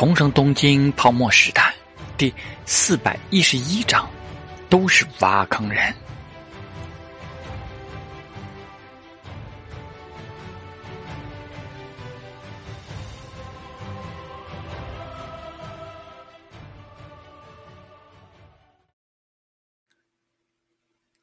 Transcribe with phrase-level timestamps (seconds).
[0.00, 1.74] 重生东京泡沫时代
[2.16, 4.08] 第四百一十一章，
[4.70, 5.94] 都是挖坑人。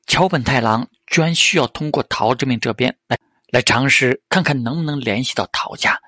[0.06, 3.18] 桥本太郎居然需要通过陶之命这边来
[3.50, 6.00] 来尝试看看能不能联系到陶家。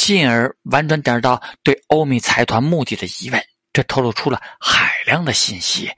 [0.00, 5.90] 进而婉转点到对欧米财团目的的疑问，这透露出了海量的信息。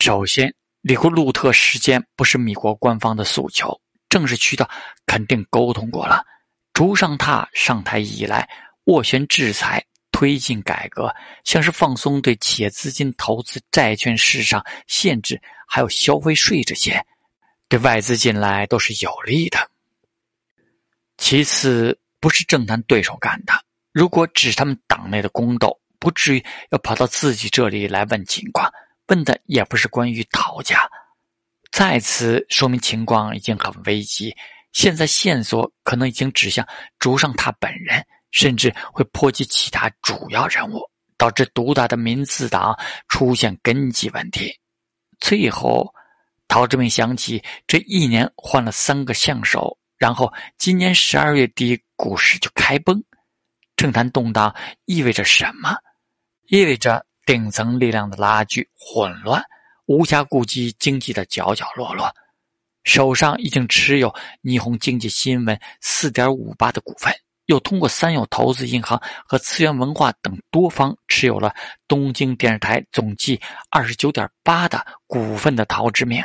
[0.00, 4.68] 首先，里库路特事件不是米国官方的诉求，正式渠道
[5.06, 6.24] 肯定沟通过了。
[6.72, 8.48] 竹上榻上台以来，
[8.86, 17.00] 斡旋制裁、推进改革，像是放松对企业资金投资债券市场限制，还有消费税这些，
[17.68, 19.70] 对外资进来都是有利的。
[21.18, 21.96] 其次。
[22.24, 23.52] 不是政坛对手干的。
[23.92, 28.72] 如果只是他们党内的宫斗，不至于要跑到自己这里来问情况。
[29.08, 30.88] 问的也不是关于陶家，
[31.70, 34.34] 再次说明情况已经很危急。
[34.72, 36.66] 现在线索可能已经指向
[36.98, 40.80] 竹上他本人，甚至会波及其他主要人物，
[41.18, 42.74] 导致独大的民自党
[43.06, 44.50] 出现根基问题。
[45.20, 45.92] 最后，
[46.48, 49.76] 陶志明想起这一年换了三个相手。
[49.96, 53.02] 然后，今年十二月底，股市就开崩。
[53.76, 55.76] 政坛动荡意味着什么？
[56.48, 59.42] 意味着顶层力量的拉锯、混乱，
[59.86, 62.12] 无暇顾及经济的角角落落。
[62.82, 67.14] 手上已经持有霓虹经济新闻四点五八的股份，
[67.46, 71.54] 又通过三友投资银行和次元文化等多方持有了
[71.88, 76.22] 东京电视台总计二十九点八的股份的陶之明，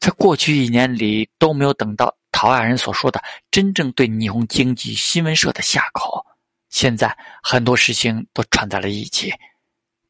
[0.00, 2.16] 在过去一年里都没有等到。
[2.42, 6.24] 陶亚人所说的真正对霓虹经济新闻社的下口，
[6.70, 9.30] 现在很多事情都串在了一起。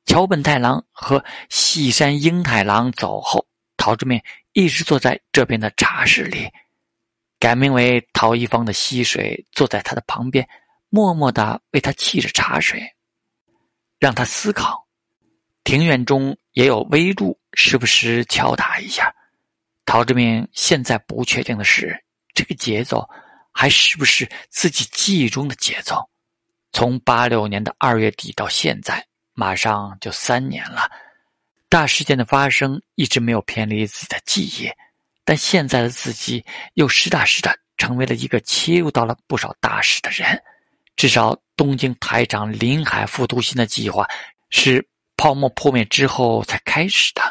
[0.06, 3.44] 桥本太郎和细山英太郎走后，
[3.76, 4.22] 陶之明
[4.52, 6.48] 一直坐在这边的茶室里，
[7.40, 10.48] 改名为陶一方的溪水坐在他的旁边，
[10.88, 12.80] 默默的为他沏着茶水，
[13.98, 14.86] 让他思考。
[15.64, 19.12] 庭院中也有微露，时不时敲打一下。
[19.84, 22.00] 陶之明现在不确定的是。
[22.40, 23.06] 这个节奏
[23.52, 26.08] 还是不是自己记忆中的节奏？
[26.72, 30.90] 从八六年的二月底到现在，马上就三年了。
[31.68, 34.70] 大事件的发生一直没有偏离自己的记忆，
[35.22, 36.42] 但现在的自己
[36.72, 40.42] 又实打实的成为了一个切入到了不少大事的人。
[40.96, 44.08] 至少东京台长临海副都心的计划
[44.48, 47.22] 是泡沫破灭之后才开始的，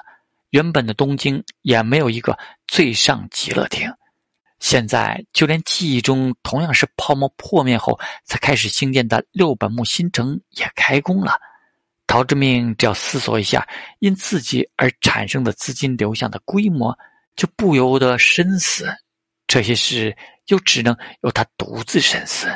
[0.52, 2.38] 原本的东京也没有一个
[2.68, 3.92] 最上极乐厅。
[4.60, 11.40] 现在，就连记忆中同样是泡沫破灭后才开始兴建的六本木新城也开工了。
[12.06, 13.68] 陶志明只要思索一下
[14.00, 16.98] 因自己而产生的资金流向的规模，
[17.36, 18.88] 就不由得深思。
[19.48, 20.16] 这些事
[20.48, 22.48] 又只能由他独自深思。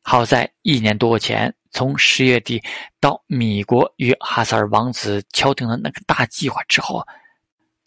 [0.00, 2.62] 好在一年多前，从十月底
[3.00, 7.06] 到米国与哈萨尔王子敲定了那个大计划之后。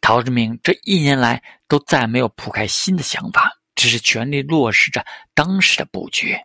[0.01, 6.35] 陶之明这一年来都再没有铺开新的想法，只是全力落实着当时的布局。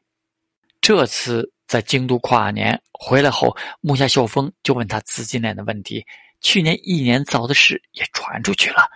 [0.81, 6.05] 这次在京都跨年回来后，木下秀峰就问他资金链的问题。
[6.43, 8.87] 去年一年糟的事也传出去了。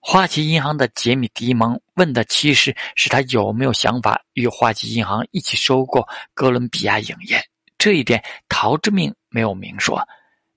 [0.00, 7.42] 花旗银行的杰米迪蒙问的其实是他有没有想法与花旗银行一起收购哥伦比亚影业。
[7.78, 10.02] 这一点陶之明没有明说。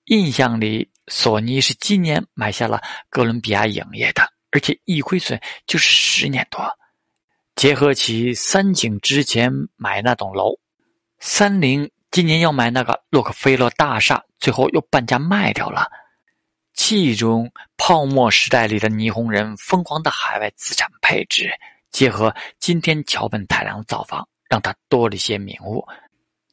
[0.06, 0.90] 印象里。
[1.08, 6.64] 索尼是今年买下了哥伦比亚影业的，而且一亏损就是十年多。
[7.56, 10.58] 结合起三井之前买那栋楼，
[11.20, 15.92] 三菱今年要买那个洛克菲勒大厦，最后又半价卖掉了。
[16.74, 21.52] 记忆中泡沫时代里的霓虹人疯狂的海外资产配置，
[21.90, 25.86] 结合今天桥本太郎造访，让他多了一些明悟。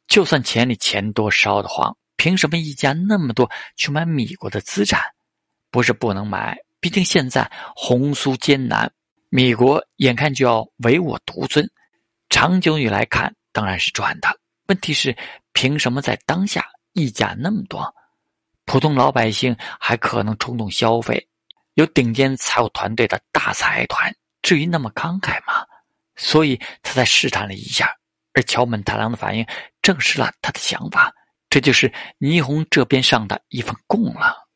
[0.07, 1.95] 就算钱里钱多烧得慌。
[2.19, 5.01] 凭什么一家那么多去买米国的资产？
[5.71, 8.91] 不是不能买，毕竟现在红苏艰难，
[9.29, 11.65] 米国眼看就要唯我独尊。
[12.29, 14.27] 长久以来看，当然是赚的。
[14.67, 15.15] 问题是，
[15.53, 17.95] 凭什么在当下溢价那么多？
[18.65, 21.25] 普通老百姓还可能冲动消费，
[21.75, 25.65] 有顶尖财务团队的大财团，至于那么慷慨吗？
[26.17, 27.89] 所以他才试探了一下，
[28.33, 29.47] 而桥本太郎的反应
[29.81, 31.13] 证实了他的想法。
[31.49, 34.47] 这就是霓虹这边上的一份供了。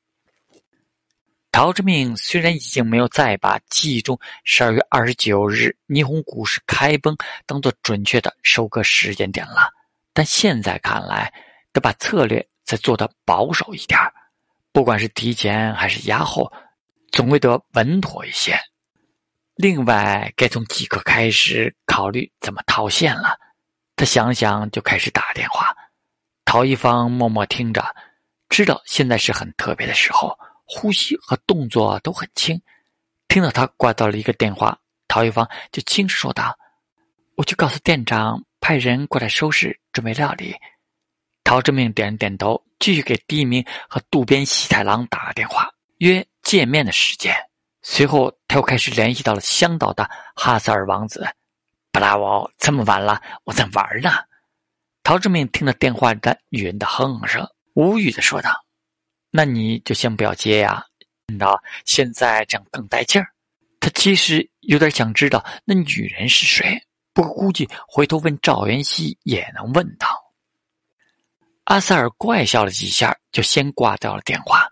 [1.52, 9.70] 陶之命虽然已经没有再把记忆中十二月二十九日霓虹股市开崩当做准确的收割时间点了，
[10.14, 11.32] 但现在看来，
[11.72, 14.00] 得把策略再做得保守一点
[14.72, 16.52] 不管是提前还是压后，
[17.12, 18.60] 总归得稳妥一些。
[19.54, 23.38] 另外，该从即刻开始考虑怎么套现了。
[23.96, 25.72] 他想想，就开始打电话。
[26.54, 27.84] 陶一方默默听着，
[28.48, 32.62] 知道现在是很特别的时候，呼吸和动作都很轻。
[33.28, 34.78] 听到他挂到了一个电话，
[35.08, 36.56] 陶一方就轻声说道
[37.38, 40.56] ：“我去告诉店长，派人过来收拾，准备料理。”
[41.44, 45.68] 陶志明点了点头，继续给第一名和渡边喜太郎打了电话，
[45.98, 47.36] 约见面的时间。
[47.82, 51.28] 随后，他又开始联系到了香岛的哈萨尔王子。
[51.92, 54.12] 布拉沃，这么晚了，我在玩呢。
[55.04, 58.64] 陶志明听到电话里的女人的哼哼声，无语的说道
[59.30, 60.82] ：“那你就先不要接呀，
[61.38, 63.28] 到现在这样更带劲儿。”
[63.82, 66.82] 他其实有点想知道那女人是谁，
[67.14, 70.08] 不过估计回头问赵元熙也能问到。
[71.66, 74.66] 阿塞尔怪笑了几下，就先挂掉了电话。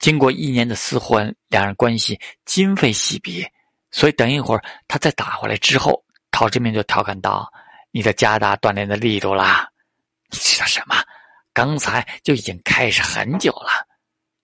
[0.00, 3.46] 经过一年的厮混，两人关系今非昔比，
[3.92, 7.48] 所以等一会儿他再打回来之后，陶志明就调侃道。
[7.92, 9.68] 你得加大锻炼的力度啦！
[10.30, 10.96] 你知道什么？
[11.52, 13.68] 刚才就已经开始很久了。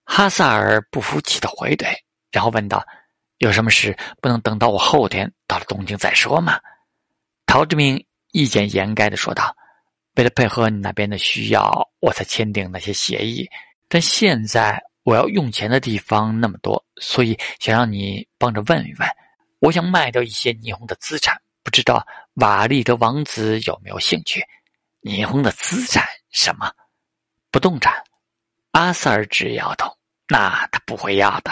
[0.05, 1.91] 哈萨尔不服气的回怼，
[2.31, 2.85] 然后问道
[3.39, 6.59] ：“有什么事不能等到我后天到了东京再说吗？”
[7.47, 9.55] 陶志明一简言赅的说道
[10.15, 13.49] ：“为了配合你那边的需要，我才签订那些协议。
[13.87, 19.09] 但现在我要用钱的地方那么多，所以想让你帮着问一问。
[19.57, 22.03] 我想卖掉一些霓虹的资产。”不知道
[22.39, 24.41] 瓦利德王子有没有兴趣？
[25.01, 26.71] 霓虹的资产什么？
[27.51, 27.93] 不动产？
[28.71, 29.93] 阿塞尔直摇头。
[30.27, 31.51] 那他不会要的。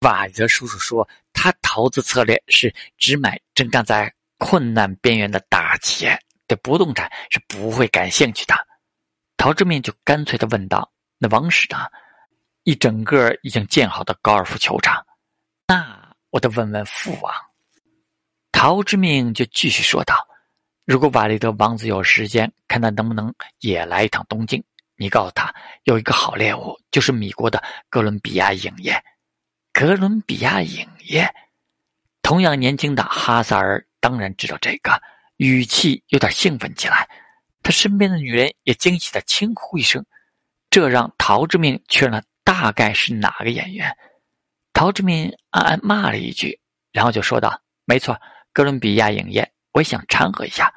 [0.00, 8.54] 瓦利德叔叔说，他投资策略是只买正站在困难边缘的大企业，对不动产是不会感兴趣的。
[9.38, 11.86] 陶志明就干脆的问道：“那王室呢？
[12.64, 15.06] 一整个已经建好的高尔夫球场？
[15.66, 17.32] 那我得问问父王。”
[18.66, 20.26] 陶之命就继续说道
[20.84, 24.60] ：“如果瓦利德王子有时间，看他能不能也来一趟东京。
[24.96, 25.54] 你告诉他，
[25.84, 29.00] 有一个好猎物，就是米国的哥伦比亚影业。
[29.72, 31.32] 哥伦比亚影业，
[32.22, 35.00] 同样年轻的哈萨尔当然知道这个，
[35.36, 37.08] 语气有点兴奋起来。
[37.62, 40.04] 他身边的女人也惊喜的轻呼一声，
[40.70, 43.96] 这让陶之命确认了大概是哪个演员。
[44.72, 46.58] 陶之命暗暗骂了一句，
[46.90, 48.20] 然后就说道：‘没错。’
[48.56, 50.72] 哥伦比亚影业，我想掺和一下。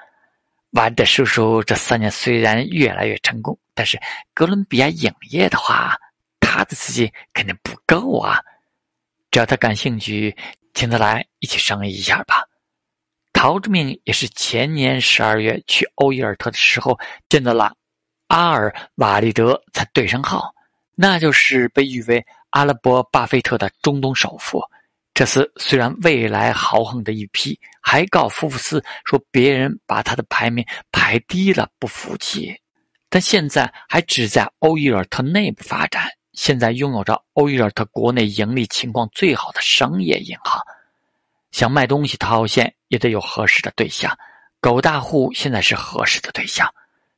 [0.72, 3.98] 瓦德叔叔这三年虽然越来越成功，但是
[4.34, 5.98] 哥伦比亚影业的话，
[6.42, 8.42] 他的资金肯定不够啊。
[9.32, 10.36] 只要他感兴趣，
[10.74, 12.44] 请他来一起商议一下吧。
[13.32, 17.00] 陶志明也是前年十二月去欧伊尔特的时候
[17.30, 17.74] 见到了
[18.28, 20.54] 阿尔瓦利德才对上号，
[20.96, 24.62] 那就是被誉为阿拉伯巴菲特的中东首富。
[25.20, 32.58] 这次虽然未来豪横的一批，还告福布斯说别人把他的排名排低了，不服气。
[33.10, 40.58] 但现在还只在欧伊尔特内部发展，现在拥有着欧伊尔特国内盈利情况最好的商业银行。
[41.52, 44.18] 想卖东西套现，也得有合适的对象。
[44.62, 46.74] 狗大户现在是合适的对象。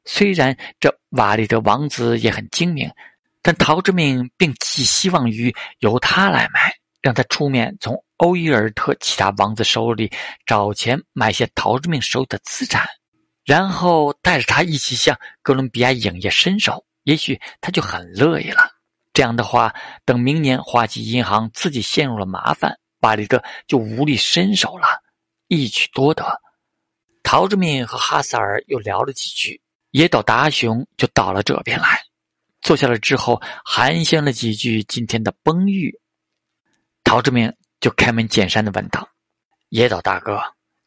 [0.06, 2.92] 虽然这瓦利德王子也很精明，
[3.44, 6.74] 但陶之命并寄希望于由他来买。
[7.02, 10.12] 让他出面从欧伊尔特其他王子手里
[10.46, 12.88] 找钱买些陶之命手里的资产，
[13.44, 18.70] 然后带着他一起向哥伦比亚影业伸手，也许他就很乐意了。
[19.14, 19.74] 这样的话，
[20.06, 24.88] 等明年花旗银行自己陷入了麻烦，巴里德就无力伸手了，
[25.48, 26.24] 一举多得。
[27.24, 32.02] 陶之命和哈萨尔又聊了几句，野岛达雄就到了这边来，
[32.62, 36.00] 坐下了之后寒暄了几句今天的崩玉。
[37.04, 39.08] 陶志明就开门见山的问道
[39.70, 40.40] ：“野岛大哥，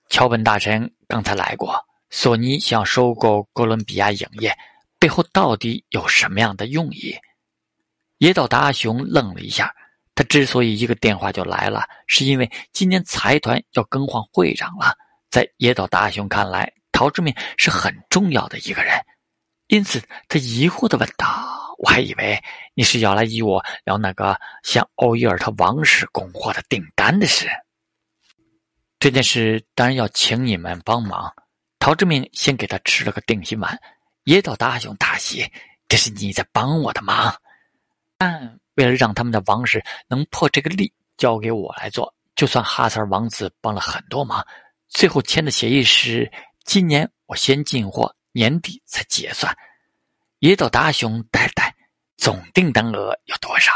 [0.09, 1.79] 桥本大臣刚才来过，
[2.11, 4.57] 索尼想收购哥伦比亚影业，
[4.99, 7.15] 背后到底有什么样的用意？”
[8.19, 9.75] 野岛达雄愣了一下，
[10.15, 14.97] 他之所以一个电话就来了，是因为今年财团要更换会长了。
[15.31, 18.95] 在野岛达雄看来，陶志明是很重要的一个人，
[19.67, 21.64] 因此他疑惑的问道。
[21.79, 22.43] 我还以为
[22.75, 27.49] 你是要来与我聊那个向欧伊尔特王室供货的订单的事。
[28.99, 31.33] 这件事当然要请你们帮忙。
[31.79, 33.79] 陶志明先给他吃了个定心丸，
[34.25, 35.47] 野岛大雄大喜，
[35.87, 37.35] 这是你在帮我的忙。
[38.17, 42.15] 但为了让他们的王室能破这个例，交给我来做。
[42.35, 44.45] 就算哈萨尔王子帮了很多忙，
[44.89, 46.33] 最后签的协议是
[46.65, 49.55] 今年我先进货，年底才结算。
[50.45, 51.75] 野岛达雄呆呆，
[52.19, 53.73] 总订单额有多少？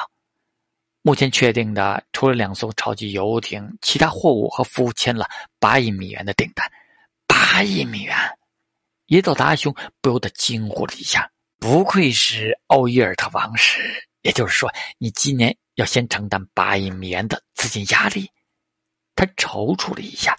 [1.01, 5.27] 目前确定的，除了两艘超级游艇，其他货物和服务签了
[5.59, 6.71] 八亿美元的订单。
[7.27, 8.15] 八亿美元！
[9.07, 11.31] 野岛达雄不由得惊呼了一下。
[11.59, 18.31] 不愧是奥伊尔特王室，也就是说，你今年要先承担八亿美元的资金压力。
[19.17, 20.37] 他踌躇了一下，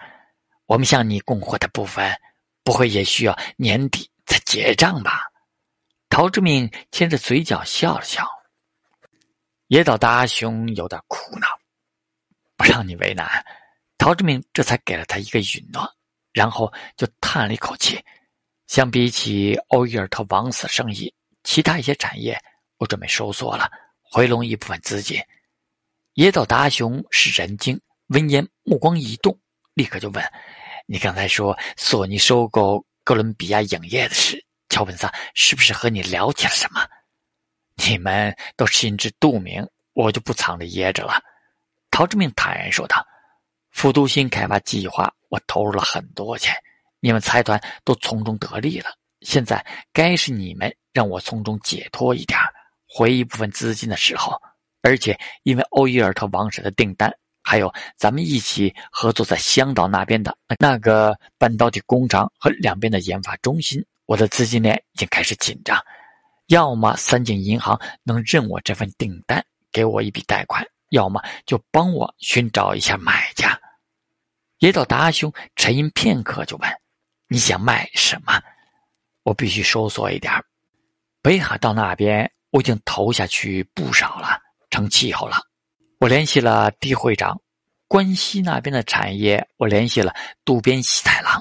[0.68, 2.16] 我们向你供货的部分，
[2.64, 5.24] 不会也需要年底再结账吧？
[6.10, 8.28] 陶志明牵着嘴角笑了笑。
[9.68, 11.48] 野岛大雄有点苦恼，
[12.58, 13.46] 不让你为难，
[13.98, 15.88] 陶志明这才给了他一个允诺，
[16.34, 18.04] 然后就叹了一口气。
[18.66, 21.14] 相比起欧伊尔特王子生意，
[21.44, 22.40] 其他一些产业
[22.78, 25.22] 我准备收缩了，回笼一部分资金。
[26.16, 29.40] 野岛达雄是人精，闻言目光一动，
[29.76, 30.24] 立刻就问
[30.88, 36.88] ：“你刚才说索尼收购哥伦比亚影业的事，乔本萨是不是和你聊起了什么？”
[37.88, 41.22] 你们都心知肚明，我就不藏着掖着了。”
[41.92, 43.06] 陶志明坦然说道
[43.72, 46.56] ，“复都新开发计划，我投入了很多钱。”
[47.02, 48.90] 你们财团都从中得利了，
[49.22, 52.38] 现在该是你们让我从中解脱一点
[52.90, 54.38] 回一部分资金的时候。
[54.82, 57.10] 而且，因为欧伊尔特王室的订单，
[57.42, 65.80] 还有咱们一起合作在香岛那边的那个半导体工厂和两边的研发中心，我的资金链已经开始紧张。
[66.48, 73.56] 要么三井银行能认我这份订单，给我一笔贷款；要么就帮我寻找一下买家。
[74.58, 76.68] 野岛达兄沉吟片刻，就问。
[77.28, 78.42] 你想卖什么？
[79.22, 80.34] 我必须收缩一点
[81.22, 85.38] 北海道那边我已经投下去不少了，成气候了。
[86.00, 87.40] 我联系了狄会长，
[87.88, 91.40] 关西那边的产业我联系了渡边喜太郎。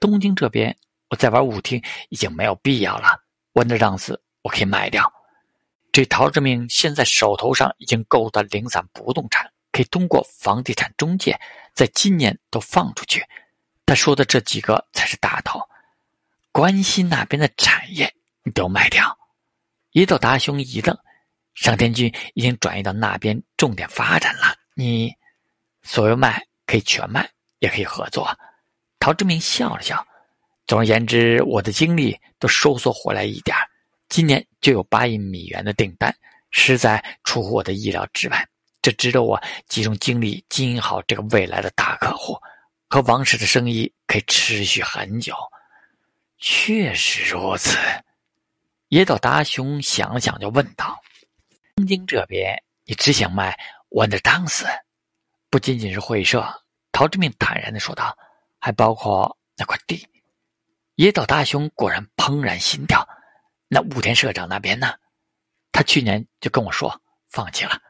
[0.00, 0.76] 东京这边
[1.08, 3.22] 我再玩舞厅已经没有必要了。
[3.54, 5.12] 温德让子我可以卖掉。
[5.90, 11.38] 这陶志明现在手头上已经够的零散不动产，可以通过房地产中介
[11.74, 13.24] 在今年都放出去。
[13.86, 15.60] 他说的这几个才是大头，
[16.52, 19.18] 关西那边的产业你都卖掉。
[19.92, 20.96] 野岛达兄一愣，
[21.54, 25.12] 上天君已经转移到那边重点发展了，你
[25.82, 27.28] 所有卖可以全卖，
[27.60, 28.28] 也可以合作。
[29.00, 30.06] 陶志明笑了笑，
[30.68, 33.56] 总而言之，我的精力都收缩回来一点
[34.10, 36.14] 今年就有八亿美元的订单，
[36.50, 38.46] 实在出乎我的意料之外。
[38.82, 42.38] 这值得我集中精力经营好这个未来的大客户。
[42.90, 45.34] 和王室的生意可以持续很久，
[46.38, 47.76] 确实如此。
[48.88, 50.98] 野岛达雄想了想，就问道
[51.76, 53.58] ：“东京这边，你只想卖
[53.90, 54.64] Wonder Dance，
[55.50, 56.46] 不仅仅是会社？”
[56.92, 58.16] 陶志明坦然的说道
[58.60, 60.06] ：“还包括那块地。”
[60.98, 63.08] 野岛大雄果然怦然心跳。
[63.68, 64.92] 那武田社长那边呢？
[65.70, 67.80] 他去年就跟我说放弃了。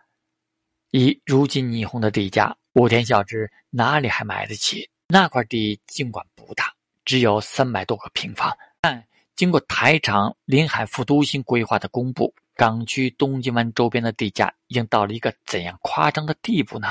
[0.90, 2.54] 以如今霓虹的地价。
[2.74, 5.80] 武田孝之哪里还买得起那块地？
[5.86, 6.74] 尽管不大，
[7.06, 9.02] 只有三百多个平方，但
[9.34, 16.88] 经过台场临海副都心规划的公布，港区东京湾周边的地价已经到了一个怎样夸张的地步呢？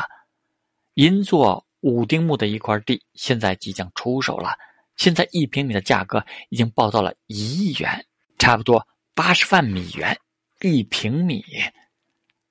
[0.96, 4.58] 银座五丁目的一块地现在即将出手了，
[4.98, 8.06] 现在一平米的价格已经报到了一亿元，
[8.38, 8.86] 差不多
[9.16, 10.20] 八十万美元
[10.62, 11.46] 一平米。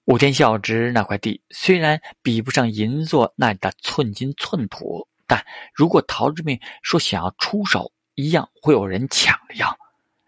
[0.05, 9.77] 武田孝之那块地虽然比不上银座那里的寸金寸土，但如果陶志明说想要出手，一样会有人抢着要。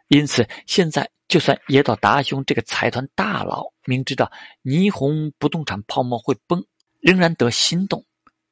[0.09, 4.29] 因此，现在就算野岛达雄这个财团大佬明知道
[4.65, 6.65] 霓虹不动产泡沫会崩，
[7.01, 8.05] 仍然得心动。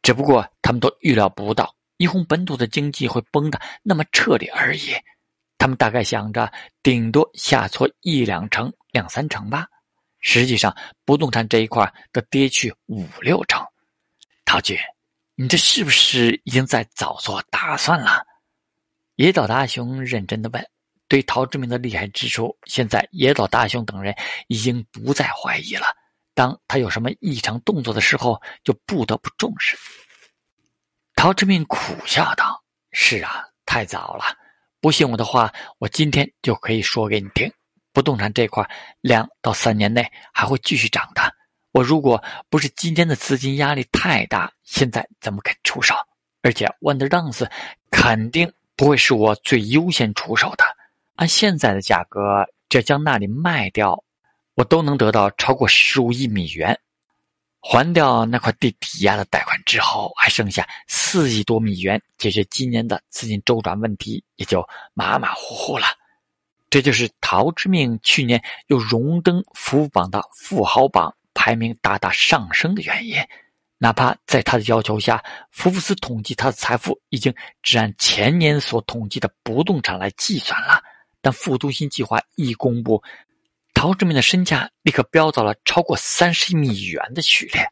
[0.02, 4.92] 只不过他们都预料不到霓虹本土的经济会崩的那么彻底而已。
[5.58, 9.66] 他们大概想着顶多下挫一两成、两三成吧。
[10.20, 13.64] 实际上，不动产这一块都跌去五六成。
[14.44, 14.78] 陶局，
[15.34, 18.24] 你这是不是已经在早做打算了？
[19.14, 20.66] 野岛大雄认真的问。
[21.08, 24.14] 对陶志明的厉害之处，现在野岛大雄等人
[24.48, 25.86] 已经不再怀疑了。
[26.34, 29.78] 当他有什么异常动作的时候，就不得不重视。
[31.26, 32.62] 陶志明苦笑道
[32.94, 34.22] ：“是啊，太早了。
[34.80, 37.52] 不信我的话，我今天就可以说给你听。”
[37.92, 38.64] 不动产这块，
[39.00, 41.22] 两到三年内还会继续涨的。
[41.72, 45.96] 我如果不是今天的资金压力太大，现在怎么肯出手？
[46.42, 47.50] 而且 Wonder Dance
[47.90, 50.64] 肯定不会是我最优先出手的。
[51.16, 54.00] 按现在的价格，这将那里卖掉，
[54.54, 56.78] 我都能得到超过十五亿美元。
[57.68, 65.86] 还掉那块地抵押的贷款之后，还剩下四亿多美元，解决今年的资金周转问题，也就马马虎虎了。
[66.70, 73.16] 这就是陶之命去年又荣登福榜的富豪榜排名大大上升的原因。
[73.78, 80.80] 哪怕在他的要求下，福布斯统计他的财富已经只按前年所统计的不动产来计算了，
[81.20, 83.02] 但复读新计划一公布，
[83.76, 87.70] 陶志明的身价立刻飙到了超过三十亿美元的序列。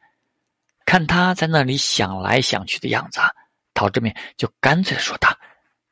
[0.85, 3.21] 看他在那里想来想去的样子，
[3.73, 5.35] 陶志明就干脆说道：“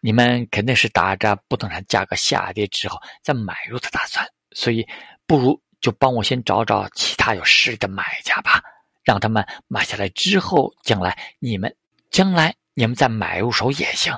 [0.00, 4.86] 你们肯定是打着不动产价格下跌之后再买入的打算，所以
[5.26, 8.62] 不如就帮我先找找其他有实力的买家吧。”
[9.02, 11.74] 让他们买下来之后，将来你们
[12.10, 14.12] 将来你们再买入手也行，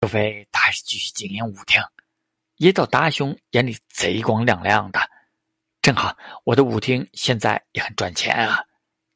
[0.00, 1.82] 除非他还是继续经营舞厅。
[2.56, 4.98] 野岛达雄眼里贼光亮亮的，
[5.88, 6.14] 正好
[6.44, 8.62] 我的舞厅现在也很赚钱啊。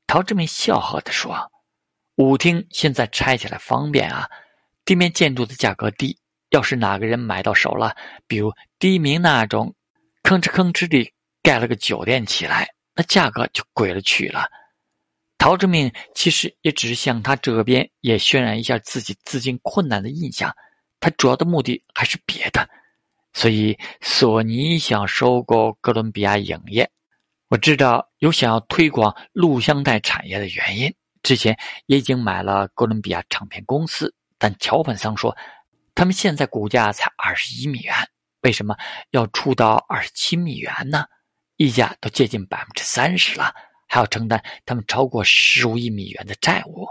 [0.06, 1.52] 陶志明笑呵地说
[2.16, 4.26] ：“舞厅现在拆起来方便啊，
[4.82, 7.94] 地面建筑的价格低，要是哪个人买到手了，
[8.26, 9.74] 比如第一名那种，
[10.22, 11.12] 吭哧吭哧地
[11.42, 14.46] 盖了个酒店起来，那价格就贵了去了。”
[15.36, 20.50] 陶志明其实也只是向他这边也渲染一下自己资金困难的印象，
[21.00, 22.66] 他主要的目的还是别的。
[23.32, 26.90] 所以索尼想收购哥伦比亚影业，
[27.48, 30.94] 我知道有想要推广录像带产业的原因。
[31.22, 35.36] 之前也已经买了哥伦比亚唱片公司，但桥本桑说，
[35.94, 37.94] 他们现在股价才二十一美元，
[38.42, 38.76] 为什么
[39.10, 41.04] 要出到二十七美元呢？
[41.56, 43.54] 溢价都接近百分之三十了。
[43.86, 46.88] 还要承担他们超过十五亿美元的债务，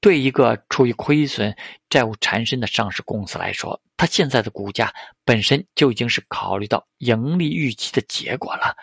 [0.00, 1.56] 对一个处于亏损、
[1.88, 4.92] 债务缠身的上市公司来说，它现在的股价
[5.24, 8.76] 本身就已经是考虑到盈利预期的结果了。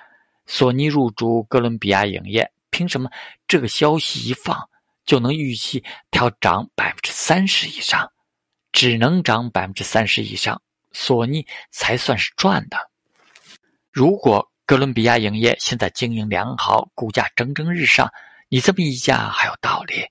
[0.47, 3.07] 索尼入主哥伦比亚影业，凭什么
[3.47, 4.67] 这个消息一放
[5.05, 8.11] 就能预期它要涨百分之三十以上？
[8.71, 10.59] 只能涨百分之三十以上，
[10.91, 12.89] 索尼才算是赚的。
[13.91, 14.49] 如果。
[14.63, 18.09] 哥伦比亚影业现在经营良好，股价蒸蒸日上。
[18.48, 20.05] 你这么一价还有道理。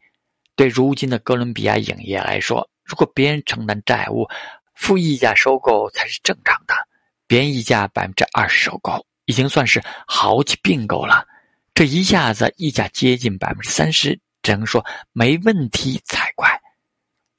[0.54, 4.28] 对如今的哥伦比亚影业来说，如果别人承担债务，
[4.80, 6.74] 负溢价收购才是正常的。
[7.26, 11.24] 别人溢价百分之二十收购，已经算是豪气并购了。
[11.74, 16.58] 这一下子溢价接近百分之三十，只能说没问题才怪。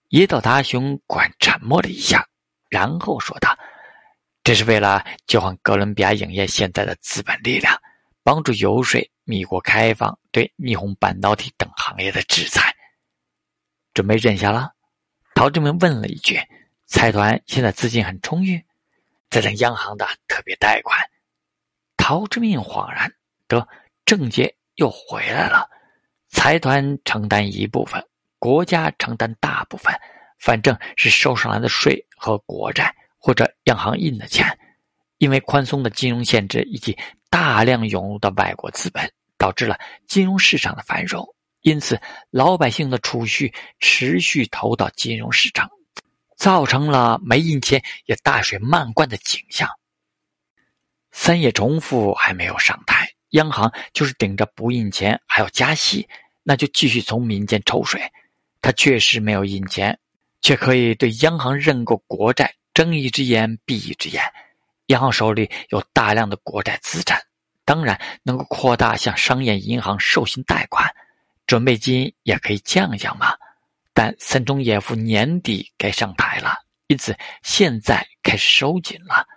[0.10, 2.24] 野岛达雄管沉默了一下，
[2.70, 3.58] 然后说道。
[4.44, 7.76] 这是为了交换哥伦比亚影业现在的资本力量，
[8.24, 12.74] 帮助游说米国开放对霓虹半导体等行业的制裁。
[13.96, 14.70] 准备认下了？
[15.34, 16.40] 陶志明问了一句。
[16.92, 18.62] 财团现在资金很充裕，
[19.30, 21.00] 在等央行的特别贷款。
[21.96, 23.10] 陶志明恍然，
[23.48, 23.66] 得
[24.06, 25.70] 郑杰又回来了。
[26.28, 28.06] 财团承担一部分，
[28.40, 29.98] 国家承担大部分，
[30.38, 32.94] 反正是收上来的税和国债。
[33.18, 34.60] 或者央行印的钱，
[35.18, 36.98] 因为宽松的金融限制以及
[37.30, 41.26] 大量涌入的外国资本，导致了金融市场的繁荣。
[41.62, 42.02] 因此，
[42.32, 45.70] 老百姓的储蓄持续投到金融市场，
[46.42, 49.70] 造成了没印钱也大水漫灌的景象。
[51.12, 56.10] 三叶重复还没有上台，央行就是顶着不印钱还要加息，
[56.42, 58.02] 那就继续从民间抽水。
[58.60, 60.00] 他确实没有印钱，
[60.42, 62.52] 却可以对央行认购国债。
[62.74, 64.24] 睁一只眼闭一只眼，
[64.88, 67.22] 央行手里有大量的国债资产，
[67.66, 70.90] 当然能够扩大向商业银行授信贷款，
[71.46, 73.36] 准备金也可以降降嘛。
[73.94, 76.56] 但森中野夫年底该上台了，
[76.88, 79.28] 因此现在开始收紧了。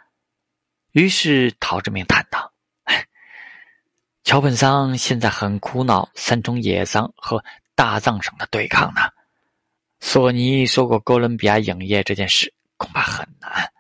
[0.93, 2.53] 于是陶志明谈道
[4.25, 9.03] ：“桥本桑现在很苦恼三中野桑和大藏省的对抗呢。
[10.01, 13.73] 索尼收购哥伦比亚影业这件事。”恐怕很难。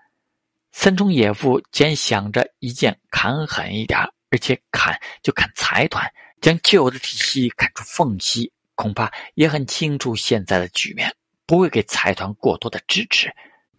[0.71, 3.99] 三中野夫既然想着一剑砍狠一点，
[4.31, 6.09] 而且砍就砍财团，
[6.41, 11.15] 将旧的体系砍出缝隙，恐怕也很清楚现在的局面，
[11.47, 13.35] 不会给财团过多的支持。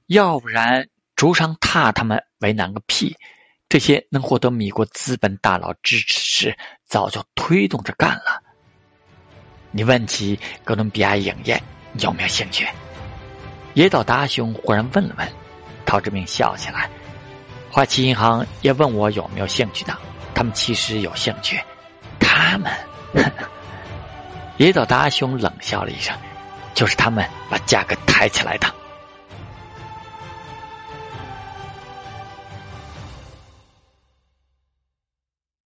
[0.07, 3.15] 要不然，竹上踏他们为难个屁！
[3.67, 8.41] 这些能获得米国资本大佬支持时，早就推动着干了。
[9.71, 11.61] 你问起哥伦比亚影业
[11.99, 12.67] 有没有兴趣？
[13.73, 15.27] 野岛达雄忽然问了问，
[15.85, 16.89] 陶志明笑起来。
[17.71, 19.97] 花旗银行也问我有没有兴趣的，
[20.33, 21.59] 他们其实有兴趣。
[22.19, 22.71] 他们，
[24.57, 26.15] 野岛达雄冷笑了一声，
[26.73, 28.67] 就是他们把价格抬起来的。